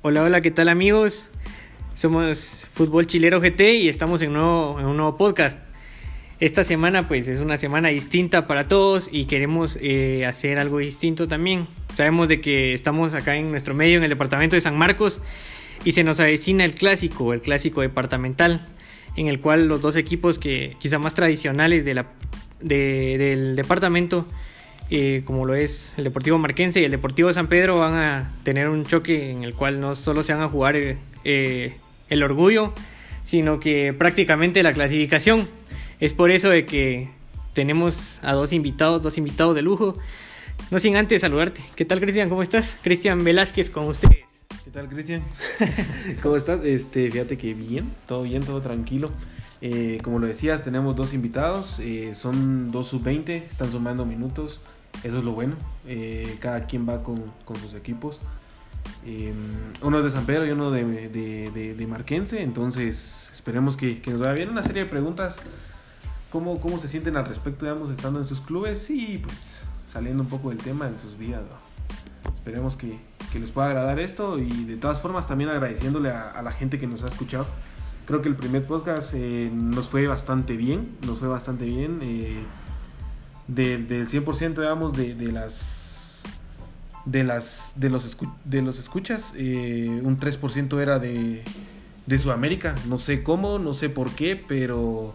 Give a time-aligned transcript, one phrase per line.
[0.00, 1.28] Hola, hola, ¿qué tal amigos?
[1.96, 5.58] Somos Fútbol Chilero GT y estamos en, un nuevo podcast.
[6.38, 11.26] Esta semana pues es una semana distinta para todos y queremos eh, hacer algo distinto
[11.26, 11.66] también.
[11.96, 15.20] Sabemos de que estamos acá en nuestro medio, en el departamento de San Marcos,
[15.84, 18.68] y se nos avecina el clásico, el clásico departamental,
[19.16, 22.06] en el cual los dos equipos que quizá más tradicionales de la,
[22.60, 24.28] del departamento
[24.90, 28.68] eh, como lo es el Deportivo Marquense y el Deportivo San Pedro, van a tener
[28.68, 31.76] un choque en el cual no solo se van a jugar eh, eh,
[32.08, 32.72] el orgullo,
[33.22, 35.46] sino que prácticamente la clasificación.
[36.00, 37.10] Es por eso de que
[37.52, 39.94] tenemos a dos invitados, dos invitados de lujo.
[40.70, 41.62] No sin antes saludarte.
[41.76, 42.30] ¿Qué tal, Cristian?
[42.30, 42.76] ¿Cómo estás?
[42.82, 44.24] Cristian Velázquez con ustedes.
[44.64, 45.22] ¿Qué tal, Cristian?
[46.22, 46.64] ¿Cómo estás?
[46.64, 49.10] Este, fíjate que bien, todo bien, todo tranquilo.
[50.02, 51.80] como lo decías, tenemos dos invitados,
[52.14, 54.60] son dos sub-20, están sumando minutos.
[55.04, 55.54] Eso es lo bueno.
[55.86, 58.18] Eh, cada quien va con, sus equipos.
[59.04, 59.32] Eh,
[59.82, 62.42] uno es de San Pedro y uno de, Marquense.
[62.42, 64.50] Entonces, esperemos que, nos vaya bien.
[64.50, 65.36] Una serie de preguntas.
[66.30, 68.90] ¿Cómo, ¿Cómo se sienten al respecto, digamos, estando en sus clubes?
[68.90, 69.60] Y pues
[69.90, 71.42] saliendo un poco del tema en sus vidas.
[72.36, 72.98] Esperemos que,
[73.34, 74.38] les pueda agradar esto.
[74.38, 77.46] Y de todas formas, también agradeciéndole a, la gente que nos ha escuchado.
[78.04, 80.96] Creo que el primer podcast eh, nos fue bastante bien.
[81.06, 82.00] Nos fue bastante bien
[83.48, 86.22] del 100% digamos de, de, las
[87.04, 91.42] de las de los de los escuchas eh, un 3% era de
[92.08, 92.74] de Sudamérica.
[92.88, 95.14] No sé cómo no sé por qué pero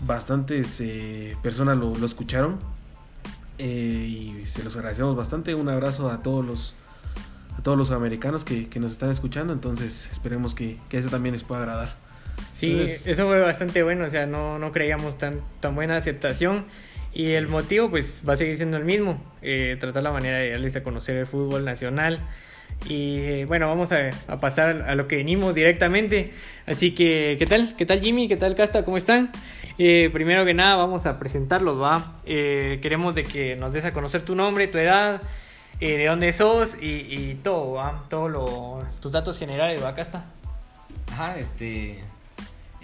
[0.00, 2.58] bastantes eh, personas lo, escucharon.
[3.58, 5.54] Eh, y se los agradecemos bastante.
[5.54, 6.74] Un abrazo a todos los
[7.56, 9.52] a todos los americanos que, nos están escuchando.
[9.54, 11.96] Entonces esperemos que, que eso también les pueda agradar.
[12.52, 14.04] Sí eso fue bastante bueno.
[14.04, 16.66] O sea no, no creíamos tan tan buena aceptación
[17.14, 20.50] y el motivo pues va a seguir siendo el mismo, eh, tratar la manera de
[20.50, 22.18] darles a conocer el fútbol nacional.
[22.88, 26.32] Y eh, bueno, vamos a, pasar a lo que venimos directamente.
[26.66, 27.76] Así que, ¿qué tal?
[27.76, 28.26] ¿Qué tal Jimmy?
[28.26, 28.84] ¿Qué tal Casta?
[28.84, 29.30] ¿Cómo están?
[29.78, 32.20] Eh, primero que nada, vamos a presentarlos, ¿va?
[32.24, 35.22] queremos de que nos des a conocer tu nombre, tu edad,
[35.80, 38.04] de dónde sos y, todo, ¿va?
[38.08, 39.94] Todos tus datos generales, ¿va?
[39.94, 40.24] Casta.
[41.12, 41.98] Ajá, este,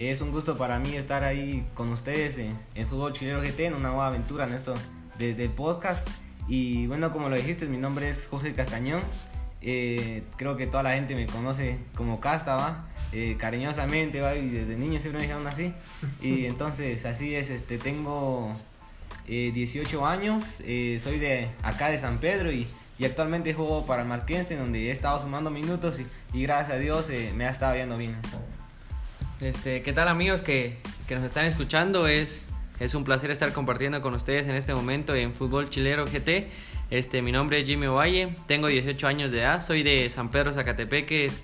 [0.08, 3.90] es un gusto para mí estar ahí con ustedes en, Fútbol Chilero GT, en una
[3.90, 4.72] nueva aventura en esto
[5.18, 6.08] del podcast.
[6.48, 9.02] Y bueno, como lo dijiste, mi nombre es Jorge Castañón.
[9.60, 12.88] Eh, creo que toda la gente me conoce como Casta, ¿va?
[13.12, 14.34] Eh, cariñosamente, ¿va?
[14.36, 15.74] Y desde niño siempre me dijeron así.
[16.22, 18.54] Y entonces, así es, este, tengo
[19.26, 20.44] 18 eh, años,
[21.02, 22.66] soy de acá de San Pedro y,
[23.04, 26.06] actualmente juego para el Marquense, donde he estado sumando minutos y,
[26.38, 28.16] y gracias a Dios me ha estado viendo bien.
[29.40, 30.76] Este, ¿Qué tal amigos que,
[31.08, 32.06] que, nos están escuchando?
[32.06, 36.50] Es, es un placer estar compartiendo con ustedes en este momento en Fútbol Chilero GT.
[36.90, 40.52] Este, mi nombre es Jimmy Ovalle, tengo 18 años de edad, soy de San Pedro
[40.52, 41.42] Zacatepeques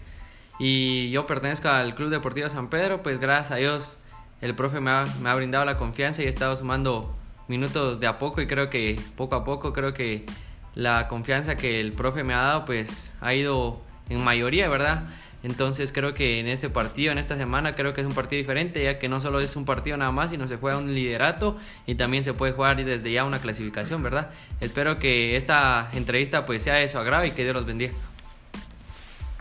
[0.59, 3.99] y yo pertenezco al Club Deportivo San Pedro, pues gracias a Dios
[4.43, 7.17] el profe me ha, me ha brindado la confianza y he estado sumando
[7.49, 10.27] minutos de a poco y creo que poco a poco creo que
[10.75, 13.81] la confianza que el profe me ha dado pues ha ido
[14.11, 15.05] en mayoría, ¿verdad?
[15.47, 18.83] Entonces creo que en este partido, en esta semana, creo que es un partido diferente,
[18.83, 21.95] ya que no solo es un partido nada más, sino se juega un liderato y
[21.95, 24.31] también se puede jugar desde ya una clasificación, ¿verdad?
[24.61, 27.93] Espero que esta entrevista pues sea de su y que Dios los bendiga.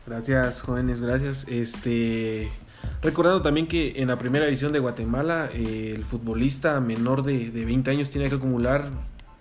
[0.06, 1.48] Gracias, jóvenes, gracias.
[1.48, 2.52] Este
[3.02, 7.66] Recordando también que en la primera edición de Guatemala, eh, el futbolista menor de, de
[7.66, 8.92] 20 años tiene que acumular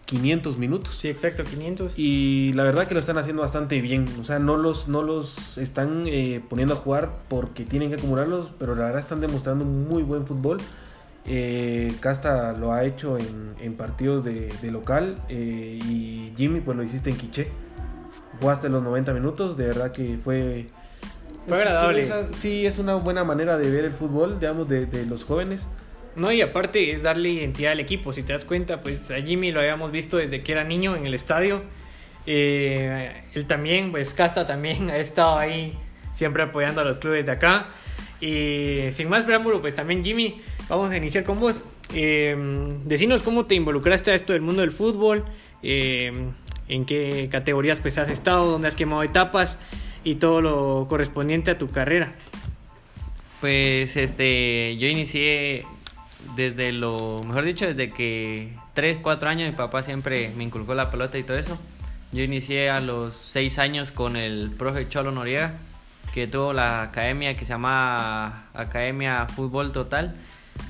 [0.07, 0.95] 500 minutos.
[0.97, 1.95] Sí, exacto, 500.
[1.97, 4.07] Y la verdad que lo están haciendo bastante bien.
[4.21, 8.51] O sea, no los, no los están eh, poniendo a jugar porque tienen que acumularlos,
[8.59, 10.59] pero la verdad están demostrando muy buen fútbol.
[11.27, 17.11] Eh, Casta lo ha hecho en, partidos de, local eh, y Jimmy pues lo hiciste
[17.11, 17.49] en Quiché.
[18.41, 20.67] Jugaste los 90 minutos, de verdad que fue...
[21.47, 22.09] Fue agradable.
[22.37, 25.67] Sí, es una buena manera de ver el fútbol, digamos, de, de los jóvenes.
[26.17, 28.13] No, y aparte es darle identidad al equipo.
[28.13, 31.07] Si te das cuenta, pues a Jimmy lo habíamos visto desde que era niño en
[31.07, 31.63] el estadio.
[32.27, 35.77] Eh, él también, pues Casta también ha estado ahí
[36.15, 37.67] siempre apoyando a los clubes de acá.
[38.21, 41.63] Y sin más preámbulo, pues también Jimmy, vamos a iniciar con vos.
[41.93, 42.35] Eh,
[42.85, 45.25] decinos cómo te involucraste a esto del mundo del fútbol,
[45.63, 46.13] eh,
[46.69, 49.59] en qué categorías pues has estado, dónde has quemado etapas
[50.03, 52.13] y todo lo correspondiente a tu carrera.
[53.41, 55.65] Pues este, yo inicié
[56.37, 60.91] desde lo, mejor dicho, desde que 3, 4 años mi papá siempre me inculcó la
[60.91, 61.59] pelota y todo eso.
[62.13, 65.55] Yo inicié a los 6 años con el profe Cholo Noriega,
[66.13, 70.15] que tuvo la academia que se llama Academia Fútbol Total.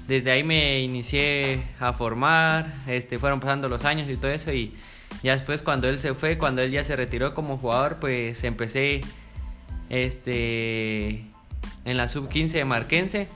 [0.08, 4.74] Desde ahí me inicié a formar, este, fueron pasando los años y todo eso y
[5.22, 9.02] ya después cuando él se fue, cuando él ya se retiró como jugador, pues empecé
[9.90, 11.26] este,
[11.84, 13.28] en la sub 15 de Marquense.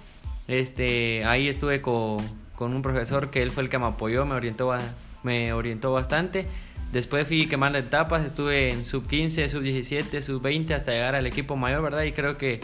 [0.48, 2.16] Este, ahí estuve con,
[2.56, 4.74] con, un profesor que él fue el que me apoyó, me orientó,
[5.22, 6.46] me orientó bastante.
[6.92, 11.26] Después fui quemando etapas, estuve en sub 15, sub 17, sub 20 hasta llegar al
[11.26, 12.02] equipo mayor, ¿verdad?
[12.04, 12.60] Y creo que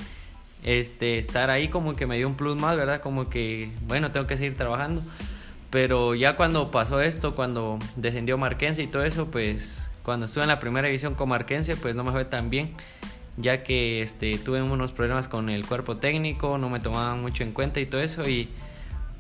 [0.64, 3.02] este, estar ahí como que me dio un plus más, ¿verdad?
[3.02, 5.02] Como que, bueno, tengo que seguir trabajando.
[5.70, 10.48] Pero ya cuando pasó esto, cuando descendió Marquense y todo eso, pues cuando estuve en
[10.48, 12.70] la primera división con Marquense, pues no me fue tan bien,
[13.36, 17.52] ya que este, tuve unos problemas con el cuerpo técnico, no me tomaban mucho en
[17.52, 18.28] cuenta y todo eso.
[18.28, 18.48] Y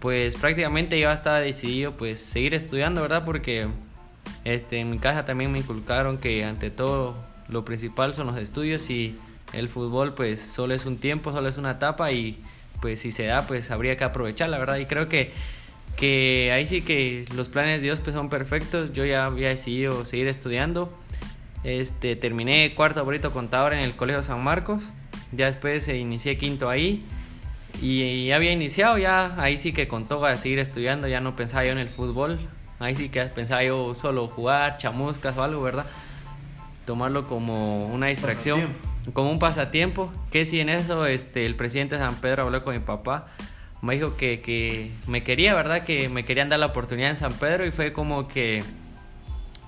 [0.00, 3.24] pues prácticamente yo estaba decidido pues seguir estudiando, ¿verdad?
[3.24, 3.68] Porque
[4.44, 7.16] este, en mi casa también me inculcaron que ante todo
[7.48, 9.16] lo principal son los estudios y
[9.52, 12.38] el fútbol pues solo es un tiempo, solo es una etapa y
[12.80, 15.32] pues si se da pues habría que aprovechar la verdad y creo que
[15.96, 20.04] que ahí sí que los planes de Dios pues son perfectos yo ya había decidido
[20.04, 20.90] seguir estudiando
[21.64, 24.92] este terminé cuarto abuelito contador en el colegio San Marcos.
[25.32, 27.04] Ya después inicié quinto ahí.
[27.82, 31.34] Y ya había iniciado ya ahí sí que con todo a seguir estudiando ya no
[31.34, 32.38] pensaba yo en el fútbol.
[32.78, 35.86] Ahí sí que pensaba yo solo jugar chamuscas o algo verdad
[36.84, 38.68] tomarlo como una distracción
[39.12, 42.74] como un pasatiempo, que si en eso este, el presidente de San Pedro habló con
[42.74, 43.26] mi papá,
[43.82, 45.84] me dijo que, que me quería, ¿verdad?
[45.84, 48.62] Que me querían dar la oportunidad en San Pedro y fue como que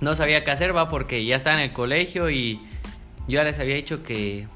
[0.00, 2.60] no sabía qué hacer, va, porque ya estaba en el colegio y
[3.28, 4.46] yo ya les había dicho que,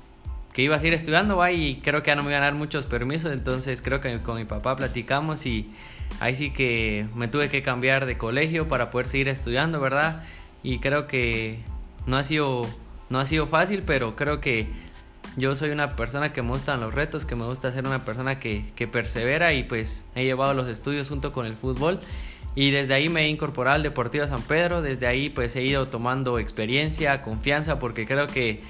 [0.52, 2.54] que iba a seguir estudiando, va, y creo que ya no me iban a dar
[2.54, 5.70] muchos permisos, entonces creo que con mi papá platicamos y
[6.20, 10.25] ahí sí que me tuve que cambiar de colegio para poder seguir estudiando, ¿verdad?
[10.62, 11.60] Y creo que
[12.06, 12.62] no ha sido
[13.10, 14.69] no ha sido fácil, pero creo que
[15.36, 18.38] yo soy una persona que me gustan los retos, que me gusta ser una persona
[18.38, 22.00] que, que persevera y pues he llevado los estudios junto con el fútbol
[22.60, 25.88] y desde ahí me he incorporado al Deportivo San Pedro, desde ahí pues he ido
[25.88, 28.60] tomando experiencia, confianza, porque creo que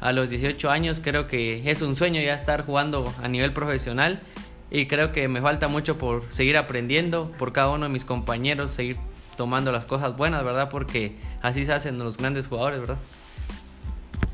[0.00, 4.18] a los 18 años creo que es un sueño ya estar jugando a nivel profesional
[4.68, 8.72] y creo que me falta mucho por seguir aprendiendo, por cada uno de mis compañeros,
[8.72, 8.96] seguir
[9.36, 10.68] tomando las cosas buenas, ¿verdad?
[10.68, 12.98] Porque así se hacen los grandes jugadores, ¿verdad?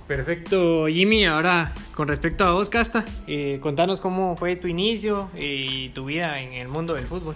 [0.09, 1.27] Perfecto, Jimmy.
[1.27, 6.41] Ahora, con respecto a vos, Casta, eh, contanos cómo fue tu inicio y tu vida
[6.41, 7.35] en el mundo del fútbol.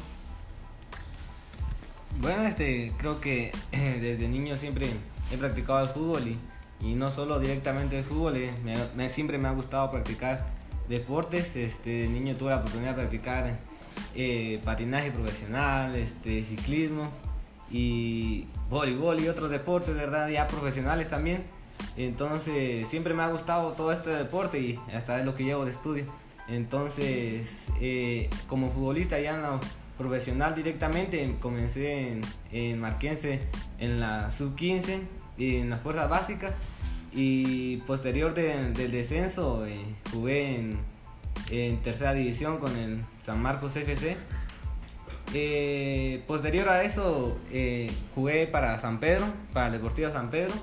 [2.21, 4.89] Bueno, este, creo que desde niño siempre
[5.31, 6.39] he practicado el fútbol y,
[6.81, 8.53] y no solo directamente el fútbol, eh,
[8.95, 10.47] me, siempre me ha gustado practicar
[10.89, 11.57] deportes.
[11.57, 13.59] Este, de niño tuve la oportunidad de practicar
[14.15, 17.11] eh, patinaje profesional, este, ciclismo
[17.71, 20.29] y voleibol y otros deportes, ¿verdad?
[20.29, 21.45] Ya profesionales también.
[21.97, 25.71] Entonces, siempre me ha gustado todo este deporte y hasta es lo que llevo de
[25.71, 26.05] estudio.
[26.49, 29.61] Entonces, eh, como futbolista ya no
[29.97, 32.21] profesional directamente, comencé en,
[32.53, 33.41] en Marquense
[33.79, 35.01] en la sub-15,
[35.39, 36.55] en las fuerzas básicas
[37.13, 39.81] y posterior del descenso eh,
[40.13, 40.79] jugué en,
[41.51, 44.17] en, tercera división con el San Marcos FC.
[45.35, 47.37] Eh, posterior a eso
[48.15, 50.55] jugué para San Pedro, para el Deportivo San Pedro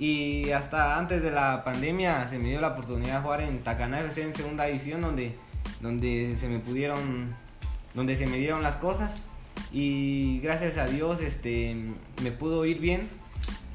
[0.00, 4.00] y hasta antes de la pandemia se me dio la oportunidad de jugar en Tacana
[4.00, 5.36] FC en segunda división donde,
[5.82, 7.34] donde se me pudieron,
[7.94, 9.22] donde se me dieron las cosas.
[9.72, 11.76] Y gracias a Dios este,
[12.22, 13.08] me pudo ir bien.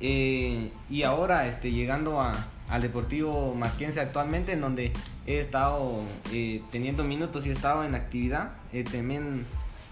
[0.01, 2.33] Eh, y ahora este, llegando a,
[2.69, 4.91] al Deportivo Marquense actualmente en donde
[5.25, 6.01] he estado
[6.33, 9.45] eh, teniendo minutos y he estado en actividad, eh, también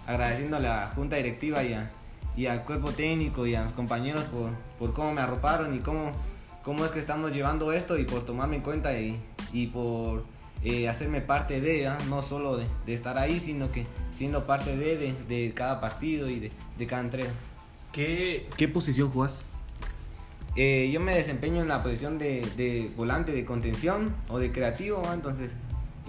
[0.06, 1.90] agradeciendo a la junta directiva y a,
[2.36, 6.12] y al cuerpo técnico y a los compañeros por, por cómo me arroparon y cómo,
[6.62, 9.18] cómo es que estamos llevando esto y por tomarme en cuenta y,
[9.52, 10.24] y por
[10.64, 11.98] eh, hacerme parte de, ¿ah?
[12.08, 16.28] no solo de, de, estar ahí, sino que siendo parte de, de, de cada partido
[16.28, 17.30] y de, de cada entrega.
[17.92, 19.44] ¿Qué, qué posición jugas?
[20.56, 25.02] Eh, yo me desempeño en la posición de, de, volante de contención o de creativo,
[25.12, 25.52] entonces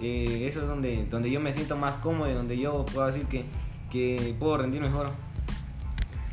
[0.00, 3.26] eh, eso es donde, donde yo me siento más cómodo y donde yo puedo decir
[3.26, 3.44] que,
[3.90, 5.10] que puedo rendir mejor.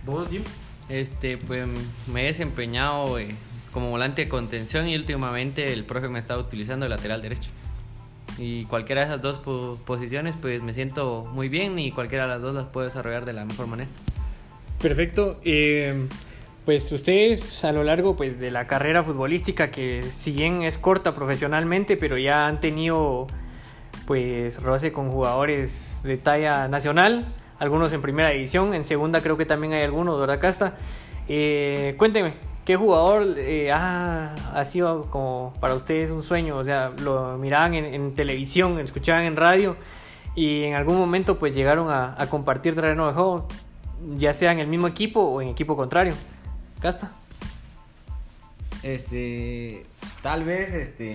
[0.06, 0.44] ¿Vos, Jim?
[0.90, 1.68] Este, pues
[2.12, 3.36] me he desempeñado eh,
[3.72, 7.50] como volante de contención y últimamente el profe me está utilizando el lateral derecho.
[8.38, 9.40] Y cualquiera de esas dos
[9.86, 13.34] posiciones, pues me siento muy bien y cualquiera de las dos las puedo desarrollar de
[13.34, 13.90] la mejor manera.
[14.82, 15.40] Perfecto.
[15.44, 16.08] Eh,
[16.66, 21.14] pues ustedes a lo largo pues, de la carrera futbolística, que si bien es corta
[21.14, 23.28] profesionalmente, pero ya han tenido
[24.08, 27.28] pues roce con jugadores de talla nacional
[27.60, 30.76] algunos en primera división, en segunda creo que también hay algunos, ¿verdad, Casta?
[31.28, 32.34] Eh, cuénteme,
[32.66, 36.58] ¿qué jugador eh, ha, sido como para ustedes un sueño?
[36.58, 39.76] O sea, lo miraban en, televisión, escuchaban en radio
[40.36, 43.48] y en algún momento pues llegaron a, compartir terreno de juego,
[44.16, 46.14] ya sea en el mismo equipo o en equipo contrario.
[46.80, 47.12] Casta.
[48.82, 49.86] Este,
[50.22, 51.14] tal vez, este,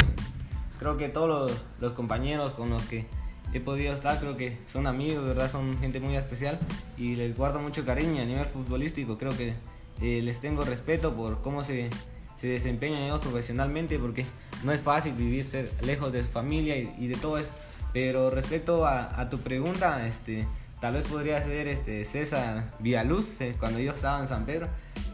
[0.78, 3.06] creo que todos los, compañeros con los que
[3.52, 5.50] he podido estar, creo que son amigos, ¿verdad?
[5.50, 6.58] Son gente muy especial
[6.96, 9.18] y les guardo mucho cariño a nivel futbolístico.
[9.18, 9.54] Creo que
[10.00, 11.90] eh, les tengo respeto por cómo se,
[12.36, 14.24] se desempeñan ellos profesionalmente, porque
[14.64, 17.50] no es fácil vivir ser lejos de su familia y, de todo eso.
[17.92, 20.46] Pero respecto a, tu pregunta, este,
[20.80, 24.68] tal vez podría ser este, César Villaluz, eh, cuando yo estaba en San Pedro.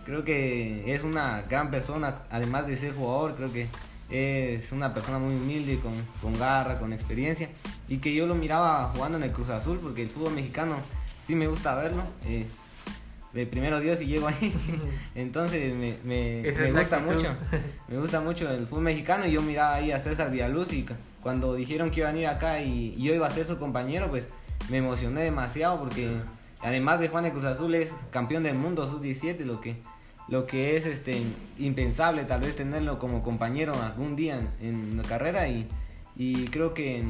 [0.04, 3.68] Creo que es una gran persona, además de ser jugador, creo que
[4.10, 7.48] es una persona muy humilde, con, con, garra, con experiencia,
[7.88, 10.76] y que yo lo miraba jugando en el Cruz Azul, porque el fútbol mexicano
[11.22, 12.02] sí me gusta verlo.
[12.26, 12.46] Eh,
[13.34, 14.54] de primero Dios y llego ahí.
[15.14, 17.34] Entonces me, me, me gusta mucho.
[17.88, 20.86] Me gusta mucho el fútbol mexicano y yo miraba ahí a César Villaluz y
[21.22, 24.28] cuando dijeron que iba a venir acá y, yo iba a ser su compañero, pues
[24.70, 26.08] me emocioné demasiado porque
[26.62, 29.76] además de Juan de Cruz Azul es campeón del mundo sub-17, lo que
[30.26, 31.22] lo que es este
[31.58, 35.68] impensable tal vez tenerlo como compañero algún día en, la carrera y,
[36.16, 37.04] y creo que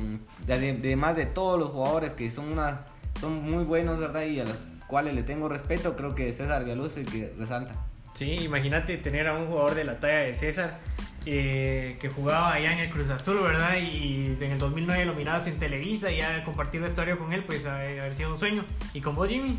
[0.48, 2.82] además de todos los jugadores que son una
[3.20, 6.92] son muy buenos verdad y a los cuales le tengo respeto creo que César Villaluz
[6.92, 7.74] es el que resalta
[8.14, 10.78] sí imagínate tener a un jugador de la talla de César
[11.26, 13.78] eh, que jugaba allá en el Cruz Azul, ¿verdad?
[13.78, 17.44] Y en el 2009 lo mirabas en Televisa y ya compartir la historia con él,
[17.44, 18.64] pues haber sido un sueño.
[18.92, 19.56] ¿Y con vos, Jimmy?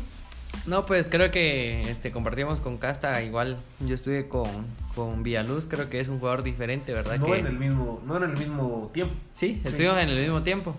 [0.66, 4.46] No, pues creo que este, compartimos con Casta, igual yo estuve con,
[4.94, 7.18] con Villaluz, creo que es un jugador diferente, ¿verdad?
[7.18, 9.14] No en el mismo, no en el mismo tiempo.
[9.34, 10.76] Sí, estuvimos en el mismo tiempo.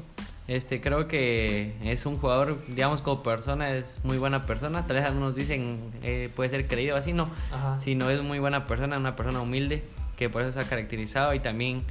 [0.48, 4.88] Este, creo que es un jugador, digamos, como persona, es muy buena persona.
[4.88, 7.30] Tal vez algunos dicen eh, puede ser creído así, no.
[7.80, 9.84] Sino es muy buena persona, una persona humilde,
[10.16, 11.84] que por eso se ha caracterizado y también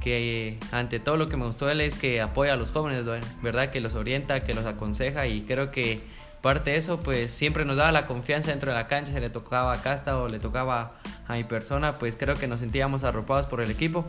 [0.00, 3.04] que ante todo lo que me gustó de él es que apoya a los jóvenes,
[3.42, 3.70] ¿verdad?
[3.70, 6.00] Que los orienta, que los aconseja y creo que
[6.42, 9.30] parte de eso, pues siempre nos daba la confianza dentro de la cancha, se le
[9.30, 10.92] tocaba a Casta o le tocaba
[11.26, 14.04] a mi persona, pues creo que nos sentíamos arropados por el equipo.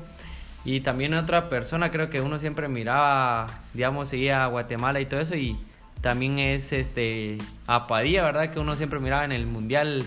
[0.68, 5.22] Y también otra persona, creo que uno siempre miraba, digamos, seguía a Guatemala y todo
[5.22, 5.56] eso, y
[6.02, 8.52] también es este a Padilla, ¿verdad?
[8.52, 10.04] Que uno siempre miraba en el Mundial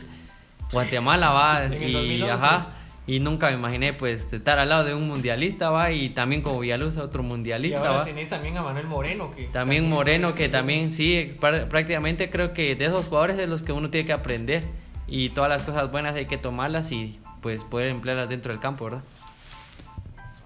[0.70, 2.74] Guatemala, va, y ajá
[3.06, 6.60] y nunca me imaginé pues estar al lado de un mundialista va y también como
[6.60, 8.04] Villaluz otro mundialista y ahora va.
[8.04, 12.84] tenés también a Manuel Moreno que también, Moreno que también sí prácticamente creo que de
[12.84, 14.64] esos jugadores de los que uno tiene que aprender
[15.08, 18.84] y todas las cosas buenas hay que tomarlas y pues poder emplearlas dentro del campo
[18.84, 19.02] verdad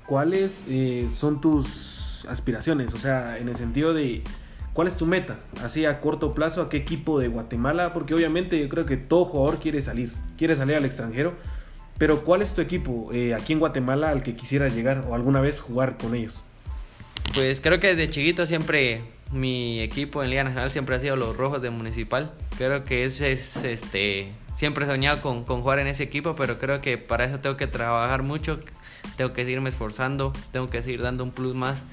[0.06, 4.23] cuáles eh, son tus aspiraciones o sea en el sentido de
[4.75, 5.38] ¿Cuál es tu meta?
[5.62, 7.92] Así a corto plazo, ¿a qué equipo de Guatemala?
[7.92, 11.34] Porque obviamente yo creo que todo jugador quiere salir, quiere salir al extranjero,
[11.96, 15.40] pero ¿cuál es tu equipo eh, aquí en Guatemala al que quisieras llegar o alguna
[15.40, 16.42] vez jugar con ellos?
[17.34, 21.37] Pues creo que desde chiquito siempre mi equipo en Liga Nacional siempre ha sido los
[21.37, 22.32] Rojos de Municipal.
[22.58, 26.58] Creo que es, es este siempre he soñado con, con, jugar en ese equipo, pero
[26.58, 28.58] creo que para eso tengo que trabajar mucho,
[29.16, 31.84] tengo que seguirme esforzando, tengo que seguir dando un plus más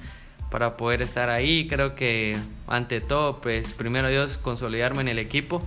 [0.50, 1.68] para poder estar ahí.
[1.68, 5.62] Creo que ante todo, pues primero Dios, consolidarme en el equipo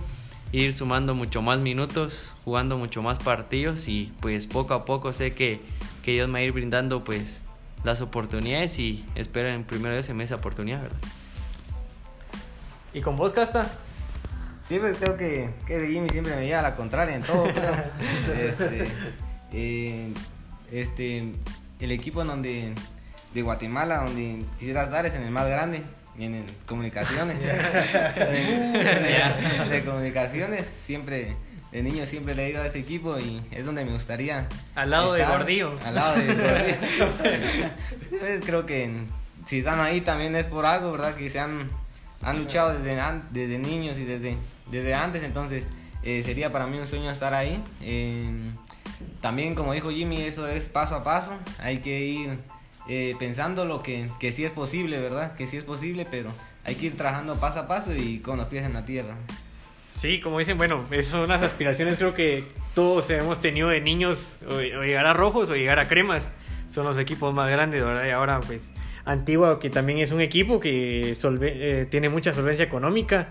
[0.52, 5.34] ir sumando mucho más minutos, jugando mucho más partidos y pues poco a poco sé
[5.34, 5.60] que,
[6.02, 7.42] que Dios me va a ir brindando pues
[7.84, 10.98] las oportunidades y espero en primero Dios en esa oportunidad, ¿verdad?
[12.94, 13.70] ¿Y con vos, Casta?
[14.68, 17.46] Sí, pues creo que, que de Jimmy siempre me lleva a la contraria en todo,
[18.38, 18.88] este,
[19.52, 20.12] eh,
[20.72, 21.32] este,
[21.80, 22.72] el equipo en donde,
[23.34, 25.82] de Guatemala, donde quisiera estar es en el más grande,
[26.18, 27.40] en comunicaciones.
[29.70, 31.36] de, comunicaciones, siempre,
[31.72, 34.48] de niño siempre le he ido a ese equipo y es donde me gustaría.
[34.74, 35.74] Al lado de Gordillo.
[35.84, 37.68] Al lado de Gordillo.
[38.10, 39.04] Entonces creo que
[39.46, 41.14] si están ahí también es por algo, ¿verdad?
[41.14, 41.68] Que se han,
[42.22, 42.96] han luchado desde,
[43.30, 44.36] desde niños y desde,
[44.70, 45.66] desde antes, entonces
[46.02, 47.62] eh, sería para mí un sueño estar ahí.
[47.80, 48.30] Eh,
[49.20, 52.38] también, como dijo Jimmy, eso es paso a paso, hay que ir
[52.88, 55.34] eh, pensando lo que, que sí es posible, ¿verdad?
[55.36, 56.30] Que sí es posible, pero
[56.64, 59.16] hay que ir trabajando paso a paso y con los pies en la tierra.
[59.96, 64.18] Sí, como dicen, bueno, esas son las aspiraciones creo que todos hemos tenido de niños,
[64.48, 66.28] o, llegar a rojos o llegar a cremas,
[66.70, 68.06] son los equipos más grandes, ¿verdad?
[68.06, 68.62] Y ahora pues
[69.06, 73.28] Antigua, que también es un equipo que eh, tiene mucha solvencia económica,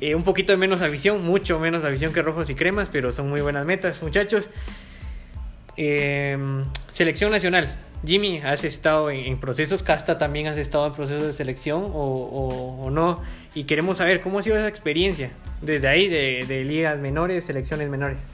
[0.00, 3.28] eh, un poquito de menos afición, mucho menos afición que rojos y cremas, pero son
[3.28, 4.48] muy buenas metas, muchachos.
[6.92, 7.74] selección nacional,
[8.04, 9.82] Jimmy, ¿has estado en, procesos?
[9.82, 13.22] Casta también has estado en procesos de selección o, no?
[13.54, 15.30] Y queremos saber cómo ha sido esa experiencia
[15.62, 18.28] desde ahí, de, ligas menores, selecciones menores.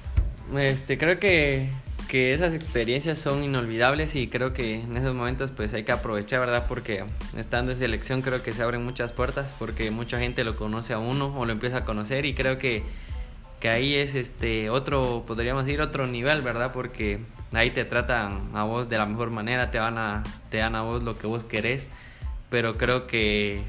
[0.59, 1.69] Este, creo que,
[2.09, 6.41] que, esas experiencias son inolvidables y creo que en esos momentos pues hay que aprovechar,
[6.41, 6.67] ¿verdad?
[6.69, 7.05] Porque
[7.37, 10.99] estando en selección creo que se abren muchas puertas porque mucha gente lo conoce a
[10.99, 12.83] uno o lo empieza a conocer y creo que
[13.65, 16.71] que ahí es este otro, podríamos decir otro nivel, ¿verdad?
[16.73, 17.21] Porque
[17.55, 20.83] ahí te tratan a vos de la mejor manera, te van a, te dan a
[20.83, 21.89] vos lo que vos querés,
[22.51, 23.63] pero creo que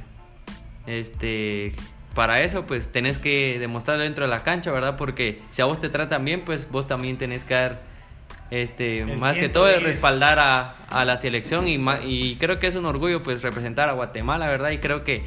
[0.86, 1.74] este
[2.14, 4.98] para eso pues tenés que demostrar dentro de la cancha, ¿verdad?
[4.98, 7.95] Porque si a vos te tratan bien, pues vos también tenés que dar
[8.52, 12.86] este más que todo respaldar a, a, la selección y, y creo que es un
[12.86, 14.72] orgullo pues representar a Guatemala, ¿verdad?
[14.72, 15.24] Y creo que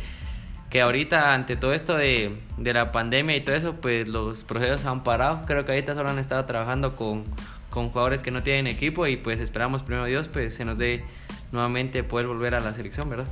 [0.70, 4.84] que ahorita ante todo esto de, de, la pandemia y todo eso, pues los procesos
[4.84, 5.46] han parado.
[5.46, 7.24] Creo que ahorita solo han estado trabajando con,
[7.70, 11.04] con jugadores que no tienen equipo y pues esperamos primero Dios pues se nos dé
[11.52, 13.26] nuevamente poder volver a la selección, ¿verdad?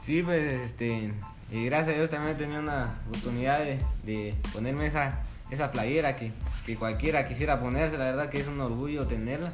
[0.00, 1.12] Sí, pues este,
[1.52, 5.20] y gracias a Dios también he tenido una oportunidad de, de ponerme esa,
[5.50, 6.32] esa playera que,
[6.66, 9.52] que, cualquiera quisiera ponerse, la verdad que es un orgullo tenerla,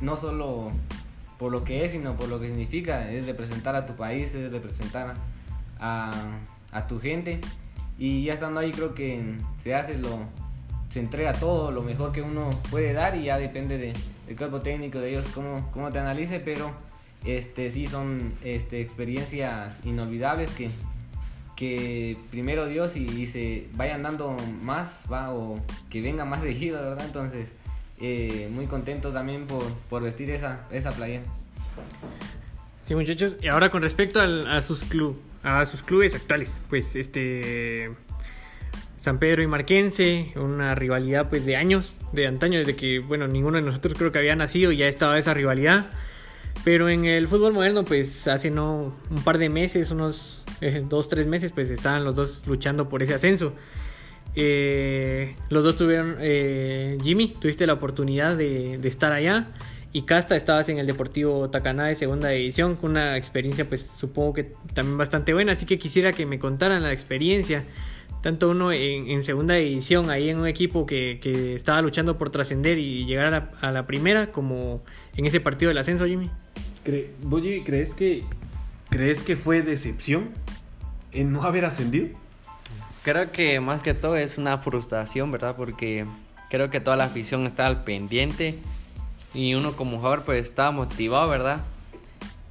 [0.00, 0.72] no solo
[1.38, 3.10] por lo que es, sino por lo que significa.
[3.10, 5.14] Es representar a tu país, es representar
[5.78, 6.12] a,
[6.72, 7.40] a tu gente.
[7.98, 10.20] Y ya estando ahí creo que se hace lo,
[10.94, 13.92] se entrega todo lo mejor que uno puede dar y ya depende de,
[14.26, 16.70] del cuerpo técnico de ellos cómo, cómo te analice, pero
[17.24, 20.70] este sí son este, experiencias inolvidables que,
[21.56, 27.04] que primero Dios y, se vayan dando más va o que venga más seguido, ¿verdad?
[27.06, 27.52] Entonces
[28.00, 31.24] eh, muy contento también por, por vestir esa, esa playera.
[32.82, 36.96] Sí, muchachos, y ahora con respecto al, a, sus club, a sus clubes actuales, pues
[36.96, 37.90] este
[39.04, 43.58] San Pedro y Marquense, una rivalidad pues de años, de antaño, desde que, bueno, ninguno
[43.58, 45.90] de nosotros creo que había nacido y ya estaba esa rivalidad.
[46.64, 51.08] Pero en el fútbol moderno, pues hace no un par de meses, unos eh, dos,
[51.08, 53.52] tres meses, pues estaban los dos luchando por ese ascenso.
[54.36, 59.48] Eh, los dos tuvieron, eh, Jimmy, tuviste la oportunidad de, estar allá
[59.92, 64.32] y Casta estabas en el Deportivo Tacaná de segunda división con una experiencia pues supongo
[64.32, 67.62] que también bastante buena, así que quisiera que me contaran la experiencia,
[68.20, 71.20] tanto uno en, segunda división, ahí en un equipo que,
[71.54, 74.82] estaba luchando por trascender y llegar a la, primera, como
[75.16, 76.28] en ese partido del ascenso, Jimmy.
[77.22, 78.24] ¿Vos, crees que,
[78.94, 80.30] crees que fue decepción
[81.10, 82.10] en no haber ascendido?
[83.02, 85.56] Creo que más que todo es una frustración, ¿verdad?
[85.56, 86.06] Porque
[86.48, 88.60] creo que toda la afición está al pendiente
[89.34, 91.60] y uno como jugador pues estaba motivado, ¿verdad?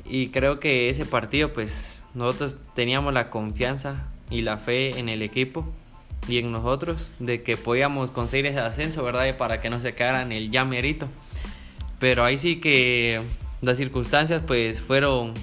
[0.04, 5.22] Y creo que ese partido pues nosotros teníamos la confianza y la fe en el
[5.22, 5.66] equipo
[6.28, 9.28] y en nosotros de que podíamos conseguir ese ascenso, ¿verdad?
[9.28, 11.08] Y para que no se quedaran el ya merito.
[12.00, 13.22] Pero ahí sí que
[13.62, 15.36] las circunstancias pues fueron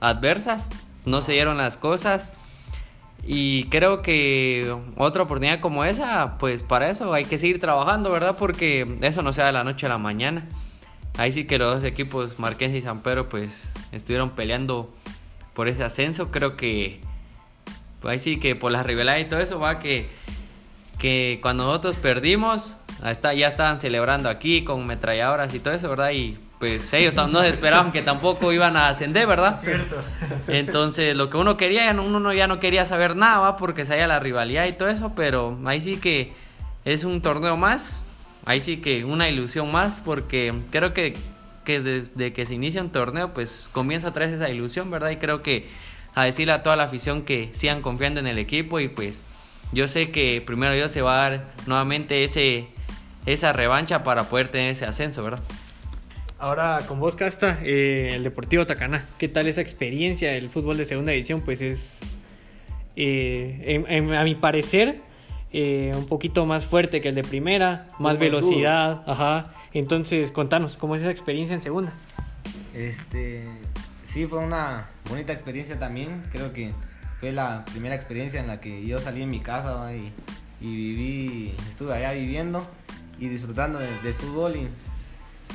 [0.00, 0.70] adversas,
[1.04, 2.32] no se dieron las cosas
[3.24, 8.36] y creo que otra oportunidad como esa, pues para eso hay que seguir trabajando, ¿verdad?
[8.38, 10.46] Porque eso no sea de la noche a la mañana.
[11.18, 14.90] Ahí sí que los dos equipos, Marquense y San Pedro, pues estuvieron peleando
[15.52, 16.30] por ese ascenso.
[16.30, 17.00] Creo que
[18.00, 20.08] pues ahí sí que por la rivalidad y todo eso va que,
[20.98, 26.12] que cuando nosotros perdimos, hasta ya estaban celebrando aquí con metralladoras y todo eso, ¿verdad?
[26.12, 29.60] Y pues ellos no esperaban que tampoco iban a ascender, ¿verdad?
[29.60, 30.00] Cierto.
[30.48, 34.66] Entonces, lo que uno quería, uno ya no quería saber nada, porque se la rivalidad
[34.66, 36.32] y todo eso, pero ahí sí que
[36.84, 38.04] es un torneo más,
[38.44, 41.14] ahí sí que una ilusión más, porque creo que,
[41.64, 45.10] que desde que se inicia un torneo, pues comienza a traer esa ilusión, ¿verdad?
[45.10, 45.68] Y creo que
[46.14, 49.24] a decirle a toda la afición que sigan confiando en el equipo y pues
[49.72, 52.66] yo sé que primero Dios se va a dar nuevamente ese,
[53.26, 55.40] esa revancha para poder tener ese ascenso, ¿verdad?
[56.40, 59.06] Ahora con vos, Casta, eh, el Deportivo Tacaná.
[59.18, 61.40] ¿Qué tal esa experiencia del fútbol de segunda división?
[61.40, 61.98] Pues es,
[62.94, 63.84] eh,
[64.16, 65.00] a mi parecer,
[65.52, 69.52] eh, un poquito más fuerte que el de primera, más velocidad, ajá.
[69.74, 71.92] Entonces, contanos, ¿cómo es esa experiencia en segunda?
[72.72, 73.44] Este,
[74.04, 76.22] sí, fue una bonita experiencia también.
[76.30, 76.72] Creo que
[77.18, 80.12] fue la primera experiencia en la que yo salí en mi casa y,
[80.60, 82.64] viví, estuve allá viviendo
[83.18, 84.68] y disfrutando del fútbol y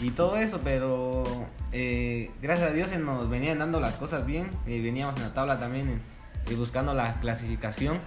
[0.02, 1.24] y todo eso, pero
[1.72, 5.34] eh, gracias a Dios se nos venían dando las cosas bien, y veníamos en la
[5.34, 6.02] tabla también
[6.50, 8.00] y buscando la clasificación.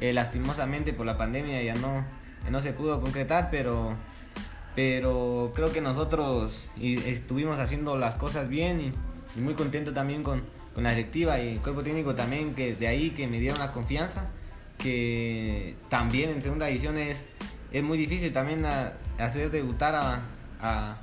[0.00, 2.04] Eh, lastimosamente por la pandemia ya no,
[2.50, 3.94] no se pudo concretar, pero,
[4.74, 8.92] pero creo que nosotros estuvimos haciendo las cosas bien y,
[9.38, 10.42] muy contento también con,
[10.74, 13.72] con, la directiva y el cuerpo técnico también, que de ahí que me dieron la
[13.72, 14.28] confianza,
[14.76, 17.26] que también en segunda división es,
[17.70, 18.64] es muy difícil también
[19.18, 20.96] hacer debutar a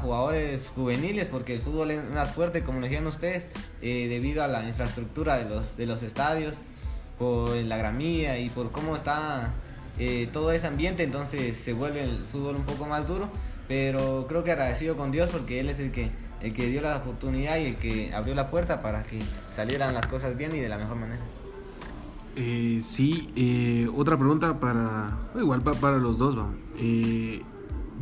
[0.00, 3.46] jugadores juveniles porque el fútbol es más fuerte como decían ustedes
[3.80, 6.54] eh, debido a la infraestructura de los, de los estadios
[7.18, 9.52] por la gramía y por cómo está
[9.98, 13.28] eh, todo ese ambiente entonces se vuelve el fútbol un poco más duro
[13.66, 16.96] pero creo que agradecido con Dios porque él es el que el que dio la
[16.96, 19.20] oportunidad y el que abrió la puerta para que
[19.50, 21.22] salieran las cosas bien y de la mejor manera
[22.34, 26.56] Eh, sí, eh, otra pregunta para, igual para los dos, vamos.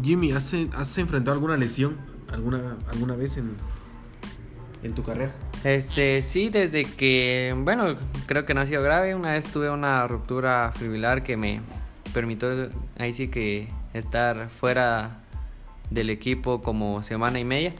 [0.03, 3.57] Jimmy, ¿has, ¿has enfrentado alguna lesión alguna, alguna vez en,
[4.83, 5.33] en tu carrera?
[5.65, 9.15] Este, sí, desde que, bueno, creo que no ha sido grave.
[9.15, 11.61] Una vez tuve una ruptura fibrilar que me
[12.15, 15.21] permitió ahí sí que estar fuera
[15.91, 17.75] del equipo como semana y media.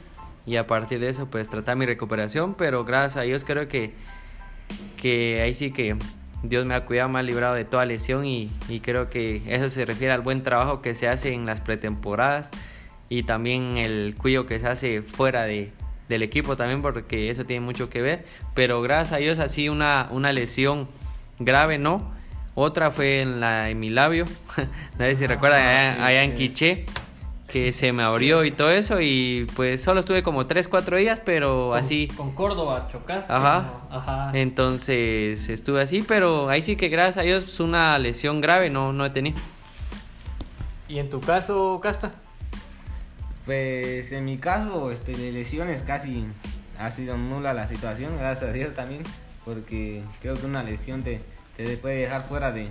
[0.45, 2.55] Y a partir de eso, pues tratar mi recuperación.
[2.55, 3.93] Pero gracias a Dios creo que,
[4.97, 5.95] que ahí sí que
[6.43, 8.25] Dios me ha cuidado, me ha librado de toda lesión.
[8.25, 11.61] Y, y creo que eso se refiere al buen trabajo que se hace en las
[11.61, 12.51] pretemporadas.
[13.09, 15.71] Y también el cuidado que se hace fuera de,
[16.11, 18.25] del equipo también porque eso tiene mucho que ver.
[18.53, 20.87] Pero gracias a Dios así una, una lesión
[21.39, 22.11] grave, ¿no?
[22.53, 24.25] Otra fue en, la, en mi labio,
[24.99, 26.85] no sé si recuerdan, allá, allá en Quiché,
[27.51, 31.21] que se me abrió y todo eso y pues solo estuve como 3, 4 días,
[31.23, 32.07] pero Con- así...
[32.15, 33.31] Con Córdoba chocaste.
[33.31, 33.81] Ajá.
[33.89, 33.97] ¿no?
[33.97, 34.31] Ajá.
[34.33, 39.05] Entonces estuve así, pero ahí sí que gracias a Dios una lesión grave no, no
[39.05, 39.37] he tenido.
[40.87, 42.11] ¿Y en tu caso, Casta?
[43.45, 46.25] Pues en mi caso, este, de lesiones casi
[46.77, 49.03] ha sido nula la situación, gracias a Dios también,
[49.45, 51.21] porque creo que una lesión te,
[51.57, 52.67] te puede dejar fuera de,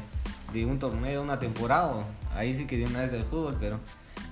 [0.52, 3.80] de un torneo, una temporada, o ahí sí que de una vez del fútbol, pero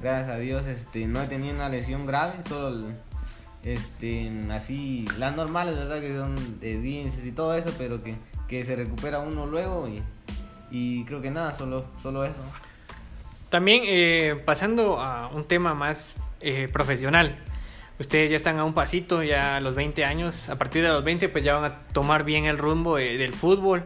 [0.00, 2.86] gracias a Dios este, no he tenido una lesión grave, solo
[3.64, 6.00] este, así las normales, ¿verdad?
[6.00, 8.14] Que son de dientes y todo eso, pero que,
[8.46, 10.02] que se recupera uno luego y,
[10.70, 12.40] y creo que nada, solo, solo eso.
[13.50, 17.36] También eh, pasando a un tema más eh, profesional.
[17.98, 20.48] Ustedes ya están a un pasito, ya a los 20 años.
[20.48, 23.32] A partir de los 20 pues ya van a tomar bien el rumbo de- del
[23.32, 23.84] fútbol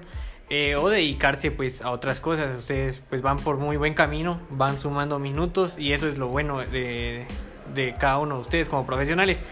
[0.51, 2.59] eh, o dedicarse pues a otras cosas.
[2.59, 6.59] Ustedes pues van por muy buen camino, van sumando minutos y eso es lo bueno
[6.61, 7.27] de,
[7.75, 9.43] de cada uno de ustedes como profesionales.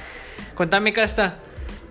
[0.55, 1.39] Contame, Casta,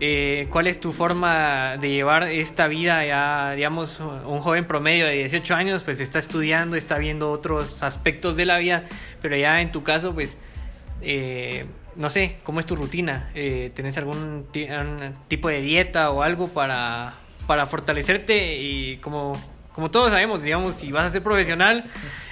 [0.02, 3.04] eh, ¿cuál es tu forma de llevar esta vida?
[3.06, 8.38] Ya, digamos, un joven promedio de 18 años, pues está estudiando, está viendo otros aspectos
[8.38, 8.86] de la vida,
[9.22, 10.38] pero ya en tu caso, pues,
[11.02, 13.30] eh, no sé, ¿cómo es tu rutina?
[13.36, 14.46] Eh, ¿Tenés algún
[15.28, 17.16] tipo de dieta o algo para,
[17.50, 18.60] para fortalecerte?
[18.60, 19.34] Y como,
[19.74, 21.84] como todos sabemos, digamos, si vas a ser profesional,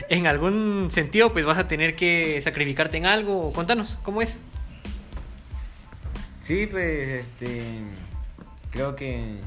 [0.09, 3.51] en algún sentido, pues vas a tener que sacrificarte en algo.
[3.51, 4.37] Contanos, ¿cómo es?
[6.39, 7.81] Sí, pues este
[8.69, 9.39] creo que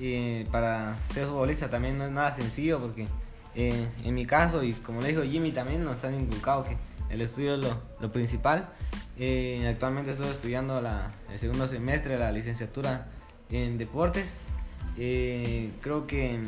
[0.00, 3.06] eh, para ser futbolista también no es nada sencillo porque
[3.54, 6.76] eh, en mi caso y como le dijo Jimmy también nos han inculcado que
[7.10, 8.68] el estudio es lo, lo principal.
[9.16, 13.06] Eh, actualmente estoy estudiando la, el segundo semestre de la licenciatura
[13.50, 14.49] en deportes.
[14.96, 16.38] Eh, creo que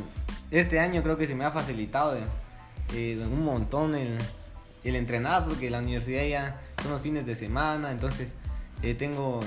[0.51, 2.17] este año creo que se me ha facilitado
[2.93, 4.17] eh, un montón el,
[4.83, 8.33] el entrenar porque la universidad ya son los fines de semana, entonces
[8.81, 9.39] eh, tengo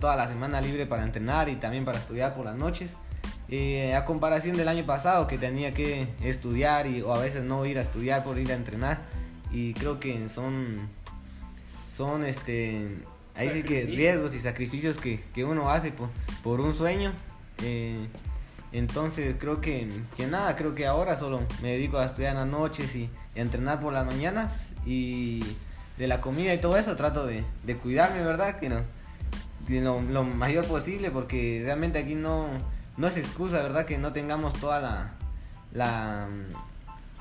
[0.00, 2.92] toda la semana libre para entrenar y también para estudiar por las noches.
[3.94, 7.78] A comparación del año pasado que tenía que estudiar y, o a veces no ir
[7.78, 8.98] a estudiar por ir a entrenar
[9.52, 10.88] y creo que son
[11.96, 12.88] son este
[13.36, 16.08] ahí sí que riesgos y sacrificios que, que uno hace por,
[16.42, 17.12] por un sueño
[17.62, 18.06] Eh,
[18.72, 22.48] entonces creo que, que nada creo que ahora solo me dedico a estudiar en las
[22.48, 25.44] noches y, y a entrenar por las mañanas y
[25.96, 28.80] de la comida y todo eso trato de, de cuidarme verdad que no
[29.68, 32.48] que lo, lo mayor posible porque realmente aquí no
[32.96, 35.12] no es excusa verdad que no tengamos toda la
[35.72, 36.26] la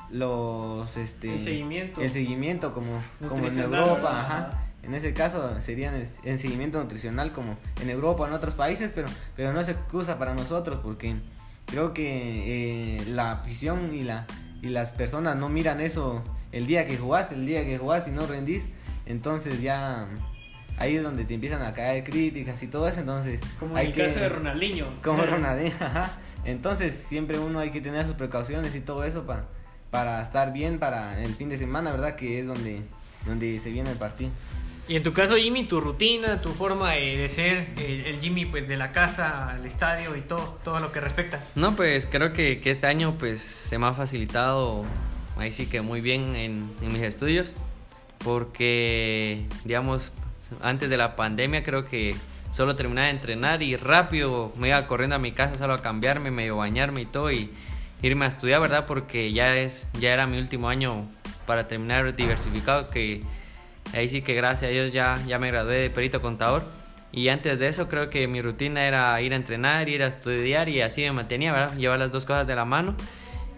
[0.09, 2.01] los este El seguimiento.
[2.01, 4.49] el seguimiento como como en Europa ajá
[4.83, 9.07] en ese caso serían en seguimiento nutricional como en Europa o en otros países pero
[9.35, 11.15] pero no es excusa para nosotros porque
[11.65, 14.25] creo que eh, la afición y la
[14.61, 18.11] y las personas no miran eso el día que jugás el día que jugás y
[18.11, 18.67] no rendís
[19.05, 20.07] entonces ya
[20.77, 23.91] ahí es donde te empiezan a caer críticas y todo eso entonces Como hay en
[23.91, 24.85] el que caso de Ronaldinho.
[25.03, 26.11] como Ronaldinho, ajá.
[26.45, 29.45] Entonces siempre uno hay que tener sus precauciones y todo eso para,
[29.91, 32.15] para estar bien para el fin de semana, ¿verdad?
[32.15, 32.81] Que es donde,
[33.25, 34.31] donde se viene el partido.
[34.87, 38.67] Y en tu caso, Jimmy, tu rutina, tu forma de, ser, el, el Jimmy pues
[38.67, 41.41] de la casa al estadio y todo, todo lo que respecta.
[41.55, 44.85] No, pues creo que, que este año pues se me ha facilitado
[45.37, 47.53] ahí sí que muy bien en, en mis estudios
[48.23, 50.11] porque digamos
[50.61, 52.15] antes de la pandemia creo que
[52.51, 56.31] solo terminaba de entrenar y rápido me iba corriendo a mi casa solo a cambiarme,
[56.31, 57.49] medio bañarme y todo y
[58.01, 58.85] irme a estudiar, ¿verdad?
[58.85, 61.07] Porque ya es ya era mi último año
[61.47, 63.21] para terminar diversificado que
[63.93, 66.63] ahí sí que gracias a Dios ya ya me gradué de perito contador.
[67.11, 70.67] Y antes de eso creo que mi rutina era ir a entrenar, ir a estudiar
[70.67, 71.77] y así me mantenía, ¿verdad?
[71.77, 72.95] Llevar las dos cosas de la mano.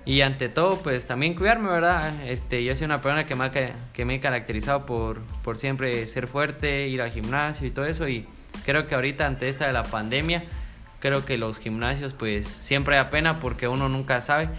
[0.04, 2.28] Y ante todo, pues también cuidarme, ¿verdad?
[2.28, 6.06] Este, yo soy una persona que me, ha, que me he caracterizado por, por siempre
[6.08, 8.08] ser fuerte, ir al gimnasio y todo eso.
[8.08, 8.28] Y
[8.66, 10.44] creo que ahorita ante esta de la pandemia,
[11.00, 14.50] creo que los gimnasios pues siempre da pena porque uno nunca sabe.